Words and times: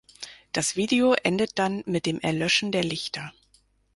Das 0.51 0.75
Video 0.75 1.13
endet 1.13 1.59
dann 1.59 1.83
mit 1.85 2.07
dem 2.07 2.19
Erlöschen 2.19 2.71
der 2.71 2.83
Lichter. 2.83 3.31